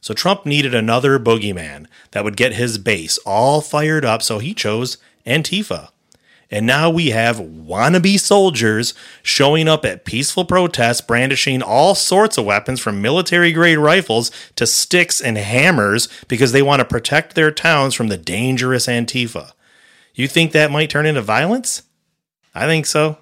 So 0.00 0.12
Trump 0.12 0.44
needed 0.44 0.74
another 0.74 1.18
boogeyman 1.18 1.86
that 2.10 2.24
would 2.24 2.36
get 2.36 2.54
his 2.54 2.76
base 2.76 3.16
all 3.24 3.62
fired 3.62 4.04
up, 4.04 4.22
so 4.22 4.38
he 4.38 4.52
chose 4.52 4.98
Antifa. 5.26 5.88
And 6.50 6.66
now 6.66 6.90
we 6.90 7.10
have 7.10 7.38
wannabe 7.38 8.20
soldiers 8.20 8.92
showing 9.22 9.66
up 9.66 9.84
at 9.84 10.04
peaceful 10.04 10.44
protests, 10.44 11.00
brandishing 11.00 11.62
all 11.62 11.94
sorts 11.94 12.36
of 12.36 12.44
weapons 12.44 12.80
from 12.80 13.00
military 13.00 13.50
grade 13.50 13.78
rifles 13.78 14.30
to 14.56 14.66
sticks 14.66 15.22
and 15.22 15.38
hammers 15.38 16.08
because 16.28 16.52
they 16.52 16.62
want 16.62 16.80
to 16.80 16.84
protect 16.84 17.34
their 17.34 17.50
towns 17.50 17.94
from 17.94 18.08
the 18.08 18.18
dangerous 18.18 18.86
Antifa. 18.86 19.52
You 20.14 20.28
think 20.28 20.52
that 20.52 20.70
might 20.70 20.90
turn 20.90 21.06
into 21.06 21.22
violence? 21.22 21.82
I 22.54 22.66
think 22.66 22.84
so. 22.84 23.18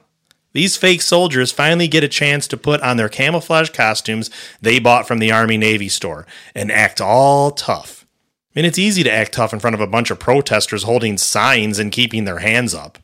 These 0.52 0.76
fake 0.76 1.02
soldiers 1.02 1.50
finally 1.50 1.88
get 1.88 2.04
a 2.04 2.08
chance 2.08 2.46
to 2.48 2.56
put 2.56 2.80
on 2.82 2.96
their 2.96 3.08
camouflage 3.08 3.70
costumes 3.70 4.30
they 4.60 4.78
bought 4.78 5.08
from 5.08 5.18
the 5.18 5.32
Army 5.32 5.56
Navy 5.56 5.88
store 5.88 6.26
and 6.54 6.70
act 6.70 7.00
all 7.00 7.50
tough. 7.50 8.06
I 8.54 8.60
mean, 8.60 8.66
it's 8.66 8.78
easy 8.78 9.02
to 9.02 9.12
act 9.12 9.32
tough 9.32 9.54
in 9.54 9.60
front 9.60 9.74
of 9.74 9.80
a 9.80 9.86
bunch 9.86 10.10
of 10.10 10.18
protesters 10.18 10.82
holding 10.82 11.16
signs 11.16 11.78
and 11.78 11.90
keeping 11.90 12.26
their 12.26 12.40
hands 12.40 12.74
up. 12.74 12.98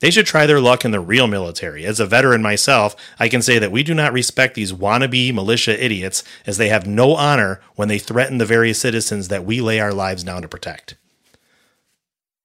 They 0.00 0.10
should 0.10 0.26
try 0.26 0.44
their 0.44 0.60
luck 0.60 0.84
in 0.84 0.90
the 0.90 1.00
real 1.00 1.26
military. 1.26 1.86
As 1.86 1.98
a 1.98 2.04
veteran 2.04 2.42
myself, 2.42 2.94
I 3.18 3.30
can 3.30 3.40
say 3.40 3.58
that 3.58 3.72
we 3.72 3.82
do 3.82 3.94
not 3.94 4.12
respect 4.12 4.54
these 4.54 4.74
wannabe 4.74 5.32
militia 5.32 5.82
idiots 5.82 6.22
as 6.46 6.58
they 6.58 6.68
have 6.68 6.86
no 6.86 7.14
honor 7.14 7.62
when 7.76 7.88
they 7.88 7.98
threaten 7.98 8.36
the 8.36 8.44
very 8.44 8.74
citizens 8.74 9.28
that 9.28 9.46
we 9.46 9.62
lay 9.62 9.80
our 9.80 9.94
lives 9.94 10.22
down 10.22 10.42
to 10.42 10.48
protect. 10.48 10.96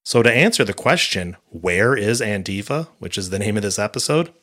So, 0.10 0.24
to 0.24 0.34
answer 0.34 0.64
the 0.64 0.74
question, 0.74 1.38
where 1.52 1.96
is 1.96 2.20
Antifa, 2.20 2.88
which 2.98 3.16
is 3.16 3.30
the 3.30 3.38
name 3.38 3.58
of 3.58 3.62
this 3.62 3.78
episode? 3.78 4.34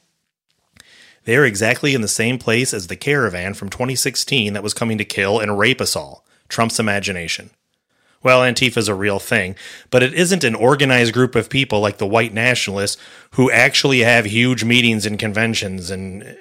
They 1.25 1.37
are 1.37 1.45
exactly 1.45 1.93
in 1.93 2.03
the 2.03 2.07
same 2.07 2.39
place 2.39 2.73
as 2.73 2.87
the 2.87 2.95
caravan 2.95 3.53
from 3.53 3.69
2016 3.71 4.53
that 4.53 4.63
was 4.63 4.73
coming 4.73 4.97
to 4.97 5.05
kill 5.05 5.41
and 5.41 5.59
rape 5.59 5.81
us 5.81 5.97
all 5.97 6.25
Trump's 6.49 6.79
imagination. 6.79 7.51
Well, 8.23 8.43
Antifa 8.43 8.77
is 8.77 8.87
a 8.87 8.95
real 8.95 9.19
thing, 9.19 9.57
but 9.91 10.05
it 10.05 10.15
isn't 10.15 10.45
an 10.45 10.55
organized 10.55 11.13
group 11.13 11.35
of 11.35 11.51
people 11.51 11.81
like 11.81 11.99
the 11.99 12.07
white 12.07 12.33
nationalists 12.33 13.03
who 13.33 13.51
actually 13.51 14.03
have 14.03 14.25
huge 14.25 14.63
meetings 14.63 15.05
and 15.05 15.19
conventions 15.19 15.91
and 15.91 16.39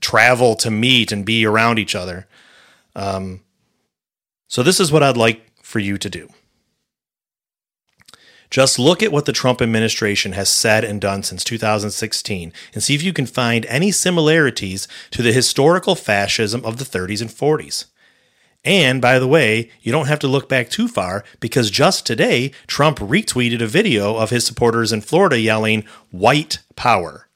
travel 0.00 0.54
to 0.54 0.70
meet 0.70 1.10
and 1.10 1.26
be 1.26 1.44
around 1.44 1.80
each 1.80 1.96
other. 1.96 2.28
Um, 2.94 3.40
so, 4.46 4.62
this 4.62 4.78
is 4.78 4.92
what 4.92 5.02
I'd 5.02 5.16
like 5.16 5.50
for 5.64 5.80
you 5.80 5.98
to 5.98 6.08
do. 6.08 6.28
Just 8.52 8.78
look 8.78 9.02
at 9.02 9.10
what 9.10 9.24
the 9.24 9.32
Trump 9.32 9.62
administration 9.62 10.32
has 10.32 10.50
said 10.50 10.84
and 10.84 11.00
done 11.00 11.22
since 11.22 11.42
2016 11.42 12.52
and 12.74 12.82
see 12.82 12.94
if 12.94 13.02
you 13.02 13.14
can 13.14 13.24
find 13.24 13.64
any 13.64 13.90
similarities 13.90 14.86
to 15.10 15.22
the 15.22 15.32
historical 15.32 15.94
fascism 15.94 16.62
of 16.62 16.76
the 16.76 16.84
30s 16.84 17.22
and 17.22 17.30
40s. 17.30 17.86
And 18.62 19.00
by 19.00 19.18
the 19.18 19.26
way, 19.26 19.70
you 19.80 19.90
don't 19.90 20.06
have 20.06 20.18
to 20.18 20.28
look 20.28 20.50
back 20.50 20.68
too 20.68 20.86
far 20.86 21.24
because 21.40 21.70
just 21.70 22.04
today, 22.04 22.52
Trump 22.66 22.98
retweeted 22.98 23.62
a 23.62 23.66
video 23.66 24.16
of 24.16 24.28
his 24.28 24.44
supporters 24.44 24.92
in 24.92 25.00
Florida 25.00 25.40
yelling, 25.40 25.84
White 26.10 26.58
Power. 26.76 27.28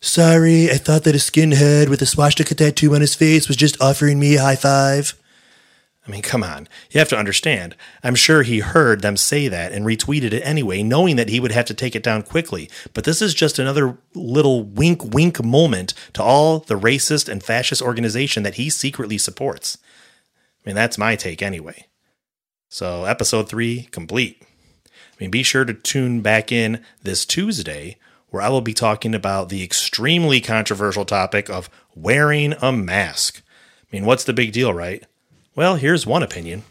Sorry, 0.00 0.70
I 0.70 0.76
thought 0.76 1.02
that 1.02 1.16
a 1.16 1.18
skinhead 1.18 1.88
with 1.88 2.02
a 2.02 2.06
swastika 2.06 2.54
tattoo 2.54 2.94
on 2.94 3.00
his 3.00 3.16
face 3.16 3.48
was 3.48 3.56
just 3.56 3.82
offering 3.82 4.20
me 4.20 4.36
a 4.36 4.42
high 4.42 4.56
five. 4.56 5.20
I 6.06 6.10
mean, 6.10 6.22
come 6.22 6.42
on. 6.42 6.68
You 6.90 6.98
have 6.98 7.08
to 7.10 7.18
understand. 7.18 7.76
I'm 8.02 8.16
sure 8.16 8.42
he 8.42 8.58
heard 8.58 9.02
them 9.02 9.16
say 9.16 9.46
that 9.46 9.70
and 9.70 9.86
retweeted 9.86 10.32
it 10.32 10.42
anyway, 10.42 10.82
knowing 10.82 11.14
that 11.14 11.28
he 11.28 11.38
would 11.38 11.52
have 11.52 11.66
to 11.66 11.74
take 11.74 11.94
it 11.94 12.02
down 12.02 12.22
quickly. 12.22 12.68
But 12.92 13.04
this 13.04 13.22
is 13.22 13.34
just 13.34 13.58
another 13.58 13.96
little 14.14 14.64
wink 14.64 15.04
wink 15.04 15.44
moment 15.44 15.94
to 16.14 16.22
all 16.22 16.58
the 16.58 16.78
racist 16.78 17.28
and 17.28 17.42
fascist 17.42 17.80
organization 17.80 18.42
that 18.42 18.54
he 18.54 18.68
secretly 18.68 19.16
supports. 19.16 19.78
I 20.64 20.68
mean, 20.68 20.74
that's 20.74 20.98
my 20.98 21.14
take 21.14 21.40
anyway. 21.40 21.86
So, 22.68 23.04
episode 23.04 23.48
three 23.48 23.88
complete. 23.92 24.42
I 24.86 25.14
mean, 25.20 25.30
be 25.30 25.44
sure 25.44 25.64
to 25.64 25.74
tune 25.74 26.20
back 26.20 26.50
in 26.50 26.82
this 27.02 27.24
Tuesday 27.24 27.96
where 28.30 28.42
I 28.42 28.48
will 28.48 28.62
be 28.62 28.74
talking 28.74 29.14
about 29.14 29.50
the 29.50 29.62
extremely 29.62 30.40
controversial 30.40 31.04
topic 31.04 31.48
of 31.50 31.70
wearing 31.94 32.54
a 32.62 32.72
mask. 32.72 33.42
I 33.82 33.86
mean, 33.96 34.06
what's 34.06 34.24
the 34.24 34.32
big 34.32 34.52
deal, 34.52 34.72
right? 34.72 35.04
Well, 35.54 35.76
here's 35.76 36.06
one 36.06 36.22
opinion. 36.22 36.62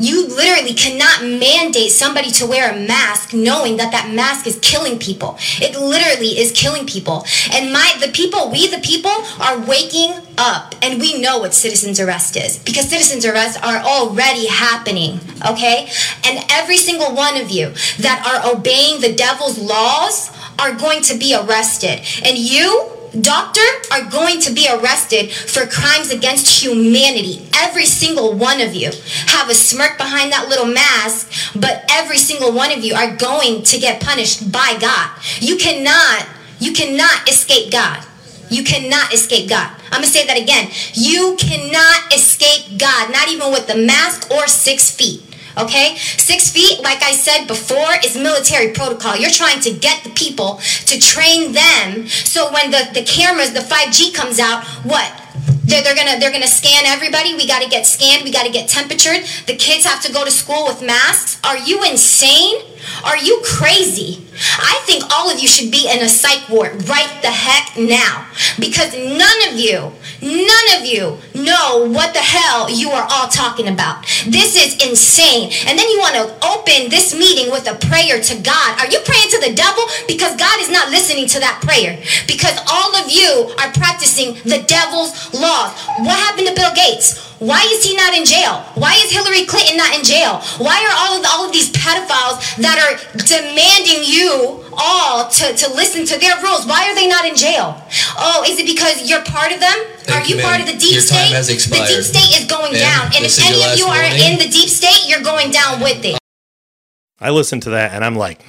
You 0.00 0.26
literally 0.26 0.74
cannot 0.74 1.22
mandate 1.22 1.92
somebody 1.92 2.30
to 2.32 2.46
wear 2.46 2.72
a 2.72 2.76
mask 2.76 3.32
knowing 3.32 3.76
that 3.76 3.92
that 3.92 4.12
mask 4.12 4.46
is 4.46 4.58
killing 4.60 4.98
people. 4.98 5.36
It 5.62 5.78
literally 5.78 6.38
is 6.38 6.50
killing 6.50 6.84
people. 6.84 7.24
And 7.52 7.72
my 7.72 7.94
the 8.00 8.10
people, 8.10 8.50
we 8.50 8.66
the 8.66 8.80
people 8.80 9.12
are 9.40 9.60
waking 9.60 10.14
up 10.36 10.74
and 10.82 11.00
we 11.00 11.20
know 11.20 11.38
what 11.38 11.54
citizens 11.54 12.00
arrest 12.00 12.36
is 12.36 12.58
because 12.58 12.88
citizens 12.88 13.24
arrests 13.24 13.56
are 13.62 13.78
already 13.78 14.46
happening, 14.48 15.20
okay? 15.48 15.88
And 16.26 16.44
every 16.50 16.76
single 16.76 17.14
one 17.14 17.40
of 17.40 17.50
you 17.50 17.72
that 18.00 18.26
are 18.26 18.52
obeying 18.52 19.00
the 19.00 19.14
devil's 19.14 19.58
laws 19.58 20.36
are 20.58 20.74
going 20.74 21.02
to 21.02 21.16
be 21.16 21.36
arrested. 21.36 22.00
And 22.24 22.36
you 22.36 22.93
doctor 23.20 23.60
are 23.92 24.08
going 24.10 24.40
to 24.40 24.52
be 24.52 24.68
arrested 24.68 25.32
for 25.32 25.66
crimes 25.66 26.10
against 26.10 26.62
humanity. 26.62 27.46
Every 27.54 27.86
single 27.86 28.34
one 28.34 28.60
of 28.60 28.74
you 28.74 28.90
have 29.26 29.48
a 29.48 29.54
smirk 29.54 29.98
behind 29.98 30.32
that 30.32 30.48
little 30.48 30.66
mask, 30.66 31.52
but 31.54 31.84
every 31.90 32.18
single 32.18 32.52
one 32.52 32.72
of 32.72 32.84
you 32.84 32.94
are 32.94 33.16
going 33.16 33.62
to 33.62 33.78
get 33.78 34.00
punished 34.00 34.52
by 34.52 34.76
God. 34.80 35.10
You 35.40 35.56
cannot, 35.56 36.26
you 36.58 36.72
cannot 36.72 37.28
escape 37.28 37.72
God. 37.72 38.04
You 38.50 38.62
cannot 38.62 39.12
escape 39.12 39.48
God. 39.48 39.70
I'm 39.86 40.02
going 40.02 40.04
to 40.04 40.10
say 40.10 40.26
that 40.26 40.38
again. 40.38 40.70
You 40.92 41.36
cannot 41.38 42.14
escape 42.14 42.78
God, 42.78 43.10
not 43.10 43.28
even 43.28 43.50
with 43.50 43.66
the 43.66 43.76
mask 43.76 44.30
or 44.30 44.46
six 44.46 44.90
feet. 44.90 45.23
Okay? 45.56 45.96
Six 45.96 46.50
feet, 46.50 46.82
like 46.82 47.02
I 47.02 47.12
said 47.12 47.46
before, 47.46 47.94
is 48.04 48.16
military 48.16 48.72
protocol. 48.72 49.16
You're 49.16 49.30
trying 49.30 49.60
to 49.60 49.72
get 49.72 50.04
the 50.04 50.10
people 50.10 50.60
to 50.86 50.98
train 50.98 51.52
them 51.52 52.06
so 52.08 52.52
when 52.52 52.70
the, 52.70 52.88
the 52.92 53.02
cameras, 53.02 53.52
the 53.52 53.60
5G 53.60 54.14
comes 54.14 54.38
out, 54.38 54.64
what? 54.84 55.20
They're, 55.64 55.82
they're 55.82 55.96
gonna 55.96 56.20
they're 56.20 56.32
gonna 56.32 56.46
scan 56.46 56.84
everybody. 56.84 57.34
We 57.34 57.46
gotta 57.46 57.68
get 57.68 57.86
scanned. 57.86 58.22
We 58.22 58.30
gotta 58.30 58.50
get 58.50 58.68
temperatured. 58.68 59.24
The 59.46 59.56
kids 59.56 59.84
have 59.86 60.02
to 60.02 60.12
go 60.12 60.24
to 60.24 60.30
school 60.30 60.66
with 60.66 60.82
masks. 60.82 61.40
Are 61.42 61.56
you 61.56 61.82
insane? 61.84 62.60
Are 63.02 63.16
you 63.16 63.40
crazy? 63.44 64.26
I 64.58 64.82
think 64.84 65.04
all 65.10 65.30
of 65.30 65.40
you 65.40 65.48
should 65.48 65.70
be 65.70 65.90
in 65.90 66.00
a 66.00 66.08
psych 66.08 66.48
ward 66.48 66.86
right 66.88 67.10
the 67.22 67.30
heck 67.30 67.78
now. 67.78 68.26
Because 68.58 68.92
none 68.94 69.48
of 69.48 69.58
you, 69.58 69.92
none 70.24 70.80
of 70.80 70.86
you 70.88 71.20
know 71.36 71.84
what 71.92 72.14
the 72.14 72.24
hell 72.24 72.70
you 72.70 72.88
are 72.90 73.06
all 73.10 73.28
talking 73.28 73.68
about. 73.68 74.02
This 74.26 74.56
is 74.56 74.80
insane. 74.80 75.52
And 75.68 75.78
then 75.78 75.88
you 75.88 75.98
want 76.00 76.16
to 76.16 76.26
open 76.46 76.88
this 76.88 77.14
meeting 77.14 77.52
with 77.52 77.68
a 77.68 77.76
prayer 77.76 78.20
to 78.20 78.34
God. 78.40 78.80
Are 78.80 78.88
you 78.88 79.00
praying 79.04 79.28
to 79.30 79.40
the 79.40 79.54
devil? 79.54 79.84
Because 80.08 80.36
God 80.36 80.60
is 80.60 80.70
not 80.70 80.90
listening 80.90 81.26
to 81.28 81.40
that 81.40 81.60
prayer. 81.62 82.00
Because 82.26 82.56
all 82.66 82.96
of 82.96 83.10
you 83.10 83.52
are 83.60 83.70
practicing 83.72 84.34
the 84.48 84.64
devil's 84.66 85.12
laws. 85.34 85.76
What 86.00 86.16
happened 86.16 86.48
to 86.48 86.54
Bill 86.54 86.72
Gates? 86.74 87.33
Why 87.44 87.60
is 87.76 87.84
he 87.84 87.92
not 87.94 88.16
in 88.16 88.24
jail? 88.24 88.64
Why 88.72 88.96
is 89.04 89.12
Hillary 89.12 89.44
Clinton 89.44 89.76
not 89.76 89.92
in 89.92 90.02
jail? 90.02 90.40
Why 90.56 90.80
are 90.80 90.94
all 90.96 91.20
of, 91.20 91.26
all 91.28 91.44
of 91.44 91.52
these 91.52 91.68
pedophiles 91.76 92.40
that 92.56 92.80
are 92.80 92.96
demanding 93.20 94.00
you 94.00 94.64
all 94.72 95.28
to, 95.28 95.52
to 95.52 95.66
listen 95.76 96.08
to 96.08 96.16
their 96.16 96.40
rules? 96.40 96.64
Why 96.64 96.88
are 96.88 96.94
they 96.94 97.06
not 97.06 97.28
in 97.28 97.36
jail? 97.36 97.76
Oh, 98.16 98.48
is 98.48 98.58
it 98.58 98.64
because 98.64 99.10
you're 99.10 99.22
part 99.28 99.52
of 99.52 99.60
them? 99.60 99.76
Thank 100.08 100.24
are 100.24 100.28
you, 100.28 100.36
you, 100.36 100.42
part 100.42 100.60
of 100.64 100.66
the 100.66 100.72
deep 100.72 100.96
Your 100.96 101.04
time 101.04 101.28
state? 101.28 101.36
has 101.36 101.48
The 101.48 101.84
deep 101.84 102.00
state 102.00 102.32
is 102.40 102.48
going 102.48 102.72
Ma'am, 102.72 102.80
down. 102.80 103.04
And 103.12 103.28
if 103.28 103.36
any 103.36 103.60
of 103.60 103.76
you 103.76 103.92
last 103.92 103.92
are 103.92 104.08
in 104.08 104.40
the 104.40 104.48
deep 104.48 104.72
state, 104.72 105.04
you're 105.04 105.22
going 105.22 105.52
down 105.52 105.84
with 105.84 106.00
it. 106.00 106.16
I 107.20 107.28
listen 107.28 107.60
to 107.60 107.70
that 107.76 107.92
and 107.92 108.04
I'm 108.04 108.16
like. 108.16 108.40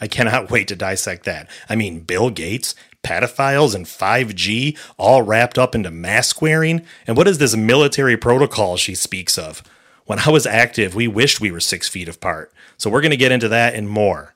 I 0.00 0.06
cannot 0.06 0.50
wait 0.54 0.68
to 0.68 0.76
dissect 0.76 1.24
that. 1.24 1.50
I 1.68 1.74
mean, 1.74 2.00
Bill 2.00 2.30
Gates, 2.30 2.76
pedophiles, 3.08 3.74
and 3.74 3.86
5G 3.86 4.78
all 4.98 5.22
wrapped 5.22 5.58
up 5.58 5.74
into 5.74 5.90
mask 5.90 6.42
wearing. 6.42 6.84
And 7.06 7.16
what 7.16 7.26
is 7.26 7.38
this 7.38 7.56
military 7.56 8.18
protocol 8.18 8.76
she 8.76 8.94
speaks 8.94 9.38
of? 9.38 9.62
When 10.04 10.18
I 10.20 10.30
was 10.30 10.46
active, 10.46 10.94
we 10.94 11.08
wished 11.08 11.40
we 11.40 11.50
were 11.50 11.60
six 11.60 11.88
feet 11.88 12.08
apart. 12.08 12.52
So 12.76 12.90
we're 12.90 13.00
going 13.00 13.10
to 13.10 13.16
get 13.16 13.32
into 13.32 13.48
that 13.48 13.74
and 13.74 13.88
more 13.88 14.34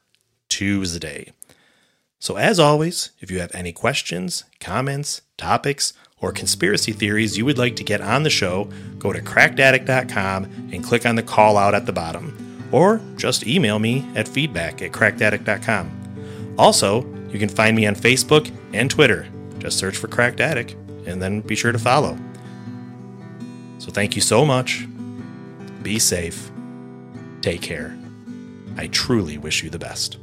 Tuesday. 0.48 1.32
So, 2.18 2.36
as 2.36 2.60
always, 2.60 3.10
if 3.20 3.30
you 3.30 3.40
have 3.40 3.54
any 3.54 3.72
questions, 3.72 4.44
comments, 4.60 5.22
topics, 5.36 5.92
or 6.20 6.30
conspiracy 6.30 6.92
theories 6.92 7.36
you 7.36 7.44
would 7.44 7.58
like 7.58 7.74
to 7.76 7.84
get 7.84 8.00
on 8.00 8.22
the 8.22 8.30
show, 8.30 8.70
go 8.98 9.12
to 9.12 9.20
crackedattic.com 9.20 10.44
and 10.72 10.84
click 10.84 11.04
on 11.04 11.16
the 11.16 11.22
call 11.22 11.58
out 11.58 11.74
at 11.74 11.84
the 11.84 11.92
bottom. 11.92 12.68
Or 12.70 13.00
just 13.16 13.46
email 13.46 13.78
me 13.78 14.06
at 14.14 14.28
feedback 14.28 14.80
at 14.82 14.92
crackedattic.com. 14.92 16.54
Also, 16.58 17.02
you 17.32 17.38
can 17.38 17.48
find 17.48 17.76
me 17.76 17.86
on 17.86 17.94
Facebook 17.94 18.50
and 18.72 18.90
Twitter. 18.90 19.26
Just 19.58 19.78
search 19.78 19.96
for 19.96 20.08
Cracked 20.08 20.40
Attic 20.40 20.76
and 21.06 21.20
then 21.20 21.40
be 21.40 21.56
sure 21.56 21.72
to 21.72 21.78
follow. 21.78 22.16
So, 23.78 23.90
thank 23.90 24.14
you 24.14 24.22
so 24.22 24.44
much. 24.44 24.86
Be 25.82 25.98
safe. 25.98 26.50
Take 27.40 27.62
care. 27.62 27.98
I 28.76 28.86
truly 28.86 29.38
wish 29.38 29.62
you 29.62 29.70
the 29.70 29.78
best. 29.78 30.18